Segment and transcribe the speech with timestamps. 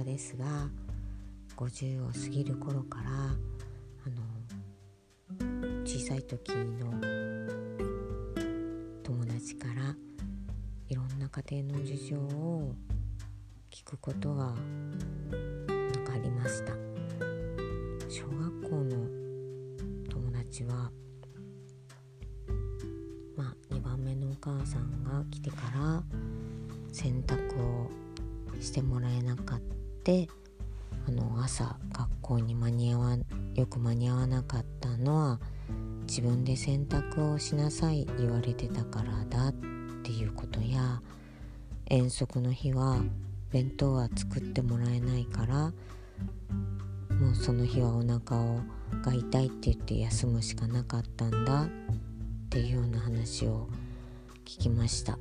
[0.00, 0.44] 葉ですが
[1.56, 4.22] 50を過ぎる頃からあの
[5.84, 6.90] 小さい時の
[9.02, 9.94] 友達から
[10.88, 12.72] いろんな家庭の事情を
[13.70, 14.54] 聞くことが
[15.28, 16.72] 分かりました。
[18.08, 19.06] 小学校の
[20.08, 20.90] 友達は
[23.36, 26.02] まあ2番目のお母さんが来てから
[26.92, 27.90] 洗濯を
[28.60, 29.79] してもらえなかった。
[30.02, 30.28] て
[31.06, 33.16] あの朝学校に間に合わ
[33.54, 35.40] よく間に合わなかったのは
[36.02, 39.52] 自分で洗濯をしなさい言われてたからだっ
[40.02, 41.00] ていうことや
[41.86, 43.02] 遠足の日は
[43.50, 45.72] 弁当は作ってもらえないから
[47.16, 48.60] もうその日はお腹を
[49.02, 51.68] が痛いって言って休むしかなかったんだっ
[52.48, 53.68] ていうような話を
[54.44, 55.18] 聞きました。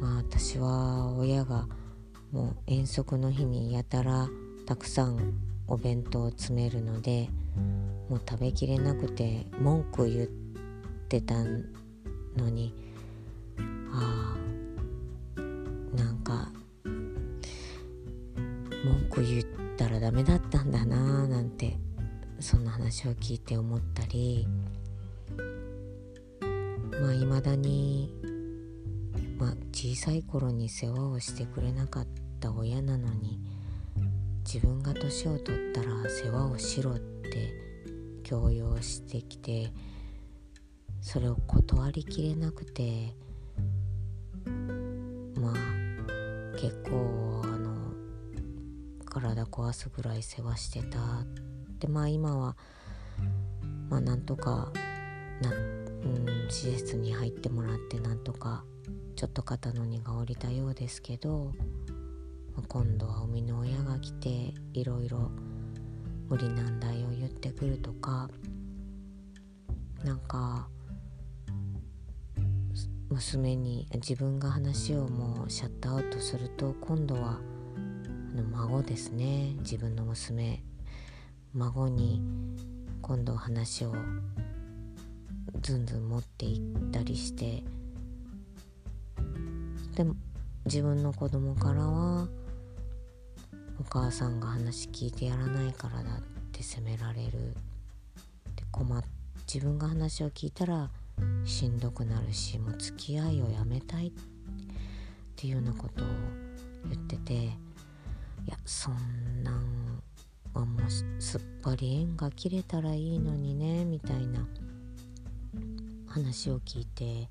[0.00, 1.66] まあ私は親が
[2.36, 4.28] もう遠足の日にやたら
[4.66, 7.30] たくさんお弁当を詰めるので
[8.10, 10.26] もう食べきれなくて文句言っ
[11.08, 11.34] てた
[12.36, 12.74] のに
[13.90, 14.36] あ
[15.38, 15.40] あ
[15.96, 16.50] なんか
[18.84, 19.44] 文句言っ
[19.78, 21.78] たらダメだったんだなーなんて
[22.38, 24.46] そんな話を聞いて思ったり
[27.00, 28.12] まあいまだに
[29.38, 33.40] まあ、小さい頃に世話をしてくれなかったた親なのに
[34.44, 37.52] 自分が年を取ったら世話をしろって
[38.22, 39.72] 強要してきて
[41.00, 43.14] それを断りきれなくて
[45.40, 45.54] まあ
[46.58, 47.92] 結構あの
[49.04, 50.98] 体壊すぐらい世話してた
[51.78, 52.56] でまあ今は
[53.88, 54.72] まあなんとか
[55.40, 58.64] な、うん、施設に入ってもらってなんとか
[59.14, 61.52] ちょっと肩の荷が下りたようですけど
[62.62, 65.30] 今度は生みの親が来ていろいろ
[66.28, 68.28] 無理難題を言ってくるとか
[70.04, 70.68] なんか
[73.08, 77.38] 娘に自分が話をもうシャットアウトすると今度は
[78.34, 79.54] あの孫ですね。
[79.60, 80.62] 自分の娘
[81.54, 82.20] 孫に
[83.00, 83.94] 今度話を
[85.62, 87.62] ずんずん持っていったりして
[89.94, 90.14] でも
[90.66, 92.28] 自分の子供からは
[93.78, 96.22] お母さんが話聞いてやらないからだっ
[96.52, 97.54] て責められる
[98.56, 99.02] で困っ
[99.52, 100.90] 自分が話を聞いたら
[101.44, 104.12] しんどくなるしもう付き合いをやめたいっ
[105.36, 106.06] ていうようなことを
[106.90, 107.48] 言っててい
[108.48, 110.02] やそんなん
[110.52, 110.90] はもう
[111.22, 114.46] すっぱり縁が切れたらいいのにねみたいな
[116.08, 117.28] 話を聞いて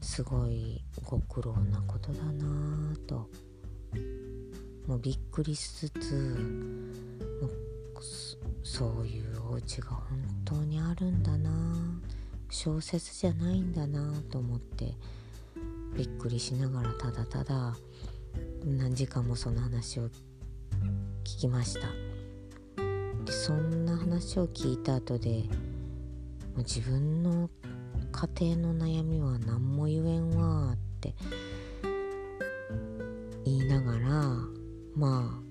[0.00, 3.28] すごいご苦労なことだなぁと
[4.86, 6.36] もうびっくりしつつ
[8.62, 10.04] そういうお家が本
[10.44, 11.50] 当にあるんだな。
[12.50, 14.94] 小説じゃないんだなと思って
[15.96, 17.74] びっくりしながらただただ
[18.64, 20.08] 何時間もその話を
[21.24, 21.88] 聞きました。
[23.24, 25.44] でそんな話を聞いた後で
[26.54, 27.48] もう自分の
[28.12, 31.14] 家庭の悩みは何も言えんわって
[35.02, 35.42] まあ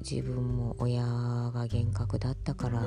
[0.00, 1.04] 自分も親
[1.52, 2.80] が厳格だったから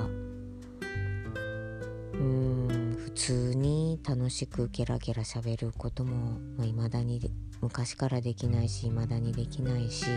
[2.13, 7.21] うん普通に楽しくゲラゲラ喋ることもいまあ、未だに
[7.61, 10.07] 昔からできないし未だにできないし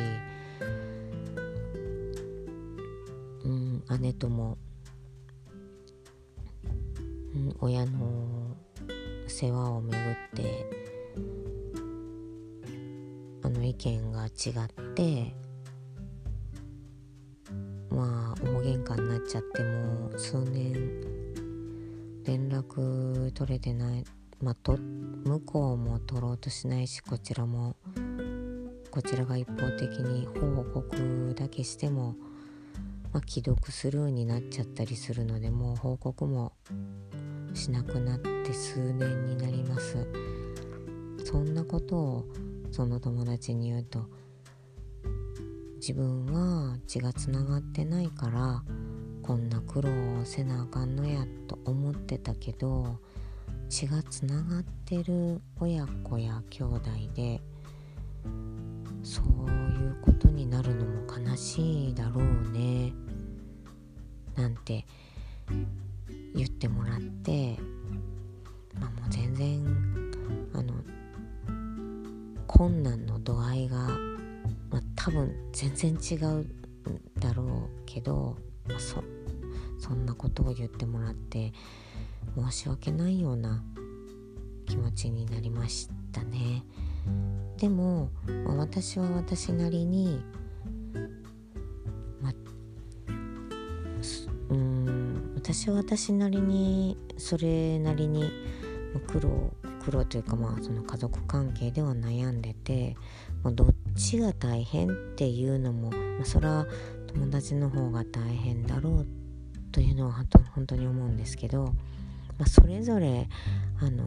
[3.45, 4.57] うん姉とも
[7.61, 8.57] 親の
[9.27, 10.65] 世話をめぐって
[13.57, 14.33] の意見が違っ
[14.95, 15.35] て
[17.91, 20.73] まあ大喧嘩になっちゃっても数年
[22.25, 24.05] 連絡取れてない
[24.43, 27.77] まあと向こうも取ろうとしないしこちらも
[28.91, 32.15] こちらが一方的に報告だけしても、
[33.13, 36.53] まあ、既読スルーになっちゃったりするのでもう報告も
[37.55, 40.07] しなくなって数年になります。
[41.27, 42.25] そんなことを
[42.71, 44.07] その友達に言うと
[45.77, 48.63] 自分は血がつながってないから
[49.23, 49.91] こんな苦労
[50.21, 52.99] をせなあかんのやと思ってたけど
[53.69, 56.81] 血がつながってる親子や兄弟
[57.15, 57.41] で
[59.03, 62.93] そういうことになるのも悲しいだろうね
[64.37, 64.85] なんて
[66.35, 67.57] 言ってもらって、
[68.79, 69.65] まあ、もう全然
[70.53, 70.75] あの
[72.47, 73.77] 困難の度合いが、
[74.71, 76.47] まあ、多分全然違う
[77.19, 77.49] だろう
[77.87, 78.37] けど、
[78.69, 79.03] まあ、そ
[79.79, 81.53] そんなことを言ってもらって
[82.37, 83.63] 申し訳ないような
[84.67, 86.65] 気持ちになりましたね。
[87.57, 88.11] でも、
[88.45, 90.21] まあ、私は私なりに、
[92.21, 92.33] まあ、
[94.51, 98.31] うん私は私なりにそれなりに
[99.07, 99.53] 苦労
[99.87, 102.97] 苦労というかまあその家族関係では悩んでて、
[103.45, 106.67] まあ、どっちが大変っていうのも、まあ、それは
[107.07, 109.07] 友達の方が大変だろう
[109.71, 110.25] というのは
[110.57, 111.67] 本当に思うんですけど、
[112.37, 113.29] まあ、それぞれ
[113.81, 114.03] あの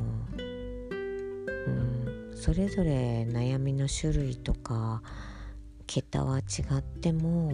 [1.66, 5.02] うんそれぞれ悩みの種類とか
[5.88, 6.42] 桁は違
[6.78, 7.54] っても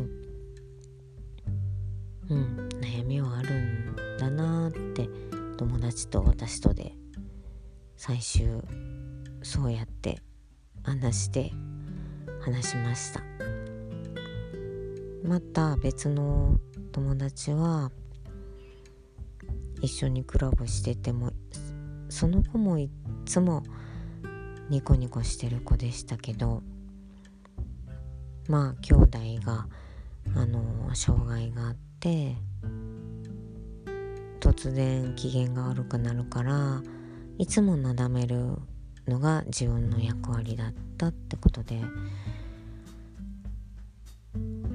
[2.29, 5.07] うん悩みはあるんだなって
[5.57, 6.95] 友達と私とで
[8.07, 8.61] 最終
[9.41, 10.19] そうやって
[10.83, 11.51] 話して
[12.39, 13.21] 話しました。
[15.23, 16.59] また別の
[16.91, 17.89] 友達は
[19.81, 21.31] 一緒にクラブしてても
[22.07, 22.89] その子もいっ
[23.25, 23.63] つも
[24.69, 26.61] ニコニコしてる子でしたけど
[28.47, 29.67] まあ兄弟が
[30.35, 32.35] あの障害があって
[34.39, 36.83] 突然機嫌が悪くなるから
[37.37, 38.57] いつもなだめる
[39.07, 41.81] のが自分の役割だったってことで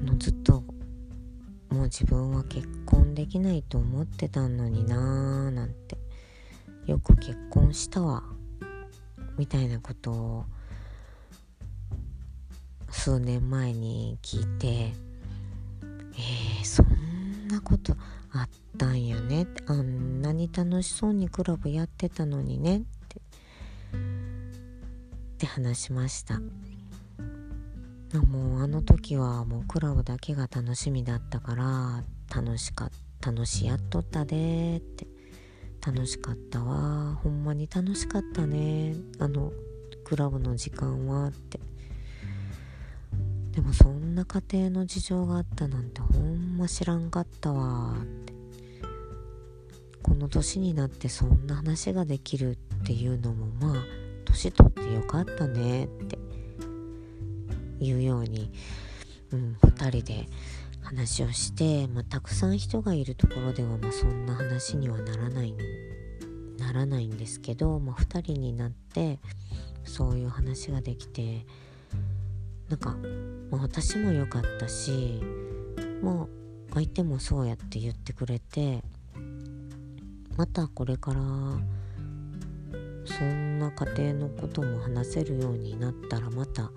[0.05, 0.63] のずっと
[1.69, 5.97] もう自分は結婚できないと思ってたのになーなんて
[6.85, 8.23] よく結婚したわ
[9.37, 10.45] みたいなことを
[12.89, 14.93] 数年前に聞いて
[16.13, 16.90] えー、そん
[17.51, 17.93] なこと
[18.31, 19.45] あったんやね。
[19.67, 23.17] あんなに楽しそうにクラブやってたのにねって。
[23.17, 23.19] っ
[25.37, 26.39] て話しました。
[28.27, 32.03] もうあの時はもうクラブだけが楽しみだったから
[32.33, 32.89] 楽しかっ
[33.19, 35.07] た楽しやっとったでって。
[35.85, 37.19] 楽しかったわ。
[37.23, 38.95] ほんまに楽しかったね。
[39.19, 39.51] あの
[40.05, 41.59] クラブの時間はって。
[43.51, 48.31] でもそんな家庭の事情があったなんてほんま知らんかったわって。
[50.03, 53.83] この年になってそんな話ができるっていうのもまあ
[54.25, 56.17] 年取ってよかったねって。
[57.85, 58.51] いうように、
[59.31, 60.27] うん、2人で
[60.81, 65.55] 話をして、まあ、たくさん人がいるところでは、まあ、そんな話にはならない
[66.57, 69.19] ならないんですけど、まあ、2人になって
[69.83, 71.45] そういう話ができて
[72.71, 72.95] なんか、
[73.51, 75.21] まあ、私も良かったし
[76.01, 76.29] も
[76.69, 78.81] う相手もそうやって言ってくれて
[80.37, 81.19] またこれから
[83.03, 86.71] そんな家庭のことも話せるようになったらまた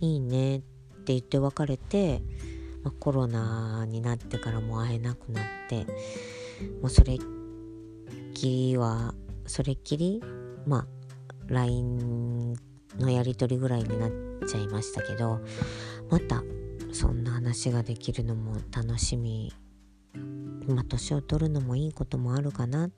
[0.00, 0.66] いいねって
[1.12, 2.20] 言って別れて、
[2.82, 5.86] まあ、コロナになってからも会えなくなって
[6.82, 7.18] もうそれっ
[8.34, 9.14] きりは
[9.46, 10.20] それっきり
[10.66, 10.86] まあ
[11.46, 12.54] LINE
[12.98, 15.40] のやり取りぐらいになってちゃいましたけど
[16.10, 16.42] また
[16.92, 19.52] そんな話ができるのも楽しみ
[20.66, 22.90] まあ年を取るのもいいこともあるかな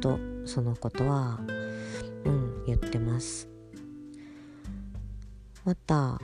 [0.00, 1.40] とそのことは
[2.24, 3.48] うん言ってます。
[5.64, 6.20] また、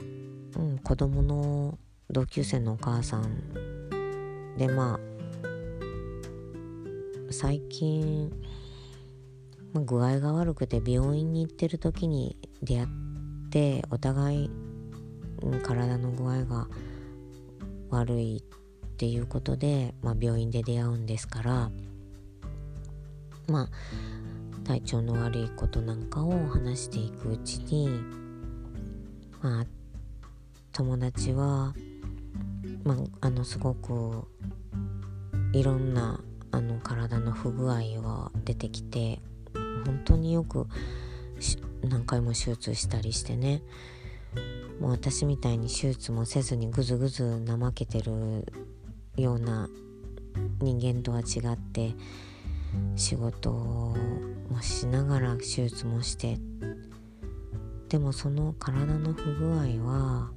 [0.57, 1.77] うん、子供の
[2.09, 4.99] 同級生のお母さんでまあ
[7.29, 8.29] 最近、
[9.73, 12.87] まあ、具合が悪くて病院に行ってる時に出会っ
[13.49, 14.49] てお互い、
[15.63, 16.67] 体の具合が
[17.89, 21.71] 悪いっていうことで、まあ、病院で出会うんですから
[23.47, 23.69] まあ
[24.63, 27.89] 体調の悪いことなんかを話していくうちに
[29.41, 29.65] まあ
[30.71, 31.73] 友達は、
[32.83, 34.27] まあ、あのすごく
[35.53, 36.19] いろんな
[36.51, 39.19] あの体の不具合が出てきて
[39.85, 40.67] 本当によく
[41.83, 43.61] 何回も手術したりしてね
[44.79, 48.45] もう私みたいに手術もせずにぐずぐず怠けてる
[49.17, 49.69] ような
[50.61, 51.93] 人間とは違って
[52.95, 56.37] 仕事もしながら手術もして
[57.89, 60.31] でもその体の不具合は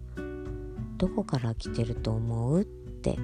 [0.98, 3.16] どこから来てると思うって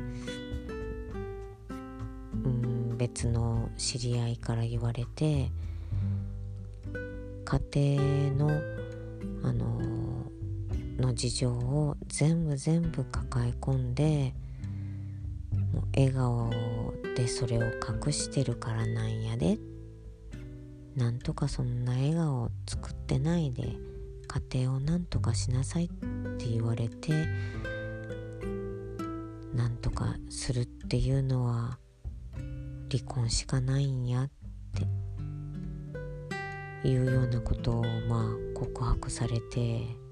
[2.45, 5.51] うん別の知り合いから言われて
[7.45, 8.61] 家庭の
[9.43, 10.12] あの
[11.03, 14.33] の事情を全部全部抱え込んで
[15.75, 16.51] もう笑顔
[17.15, 19.59] でそれを隠してるからなんやで。
[20.97, 23.77] なんとかそんな笑顔を作ってないで
[24.51, 25.89] 家庭を何とかしなさいっ
[26.37, 27.13] て言われて
[29.55, 31.79] 何とかするっていうのは
[32.91, 34.31] 離婚しかないんやっ
[36.83, 40.03] ていうようなことをまあ告白されて。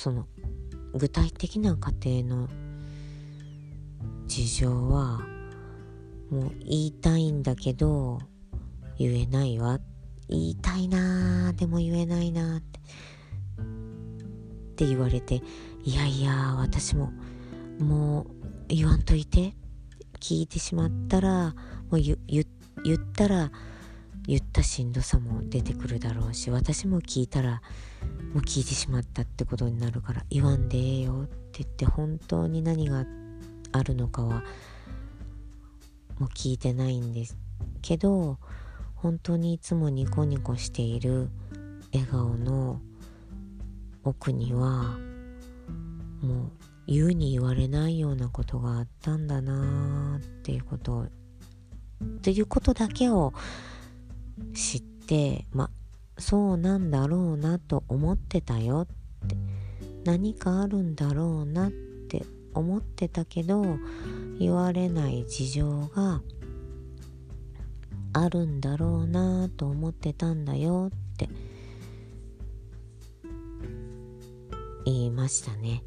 [0.00, 0.26] その
[0.94, 2.48] 具体的な家庭の
[4.26, 5.20] 事情は
[6.30, 8.18] もう言いたいんだけど
[8.96, 9.78] 言えないわ。
[10.26, 12.80] 言いたいなでも言えないなって。
[12.80, 15.42] って言われて
[15.84, 17.12] いやいや私も
[17.78, 18.26] もう
[18.68, 19.54] 言わんといて。
[20.18, 21.54] 聞いてしまったら
[21.90, 22.18] もう言っ
[23.16, 23.50] たら
[24.30, 27.60] 言ったしんどさも出てくるだろうし私も聞いたら
[28.32, 33.04] もう聞いてしまったってことになるから言わんでええよって言って本当に何が
[33.72, 34.44] あるのかは
[36.20, 37.36] もう聞いてないんです
[37.82, 38.38] けど
[38.94, 41.28] 本当にいつもニコニコしている
[41.92, 42.80] 笑顔の
[44.04, 44.96] 奥には
[46.22, 46.50] もう
[46.86, 51.08] 言うに言われないようなことがあったんだなっていうことをっ
[52.22, 53.32] ていうことだけを
[54.54, 55.70] 知ってま
[56.18, 58.86] そうなんだろうなと思ってたよ
[59.24, 59.36] って
[60.04, 63.64] 何かあるんだろうなって思ってたけど
[64.38, 66.22] 言われない事情が
[68.12, 71.28] あるんだろうなと思ってたんだよって
[74.84, 75.82] 言いましたね。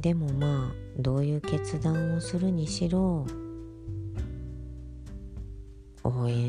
[0.00, 3.26] でもまあどういう決断をするにしろ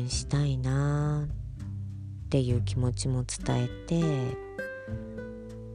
[0.00, 1.28] 援したいな
[2.26, 4.00] っていう気持ちも伝えて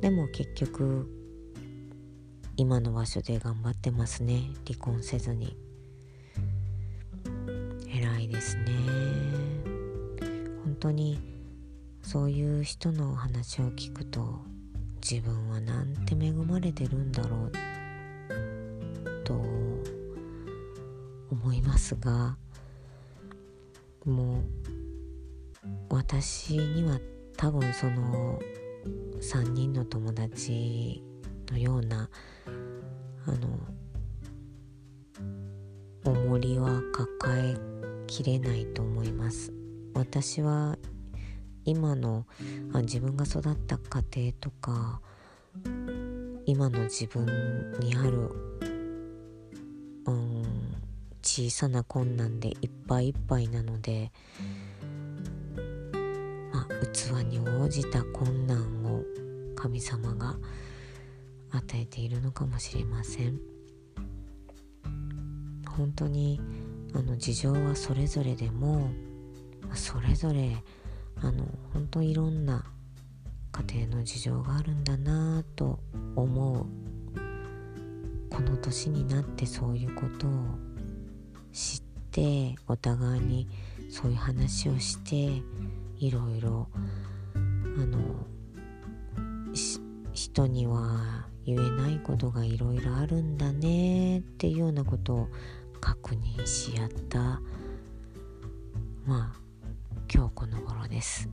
[0.01, 1.10] でも結局
[2.58, 4.44] 今の場所で頑張ってますね。
[4.65, 5.58] 離婚せずに。
[7.89, 8.63] 偉いですね。
[10.63, 11.20] 本当に
[12.01, 14.39] そういう人の話を聞くと
[15.01, 17.51] 自分はなんて恵まれてるんだろう
[19.25, 19.34] と
[21.32, 22.38] 思いますが
[24.05, 24.43] もう
[25.89, 27.00] 私には
[27.38, 28.39] 多分その
[29.19, 31.03] 3人の友達
[31.51, 32.09] のような
[33.25, 33.59] あの
[36.03, 37.55] 重りは抱え
[38.05, 39.51] きれないと思います。
[39.95, 40.77] 私は
[41.63, 42.27] 今の
[42.74, 45.01] あ自分が育った家庭とか
[46.45, 47.25] 今の自分
[47.79, 48.29] にある、
[51.36, 54.10] 小さな困難でいっぱいいっぱいなので、
[56.54, 59.04] まあ、器に応じた困難を
[59.54, 60.38] 神様が
[61.51, 63.38] 与えているのかもしれません。
[65.68, 66.39] 本当に
[66.94, 68.89] あの事情はそれぞれでも
[69.74, 70.63] それぞれ
[71.22, 72.63] あの本当いろんな
[73.51, 75.82] 家庭の事情があるんだなぁと
[76.15, 76.65] 思う
[78.34, 80.64] この年になってそういうことを
[81.55, 81.81] 知っ
[82.12, 83.47] てお互いに
[83.89, 85.41] そういう話をして
[85.97, 86.67] いろいろ
[87.33, 87.39] あ
[87.85, 87.97] の
[90.12, 95.27] 人には言えないことがいろいろあるんだねっていうようなことを
[95.79, 97.19] 確認し合った
[99.05, 99.39] まあ
[100.13, 101.29] 今日この頃です。